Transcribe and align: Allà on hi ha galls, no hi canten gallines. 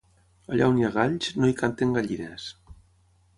Allà 0.53 0.69
on 0.71 0.79
hi 0.79 0.87
ha 0.87 0.91
galls, 0.95 1.27
no 1.41 1.51
hi 1.51 1.55
canten 1.61 1.93
gallines. 1.99 2.49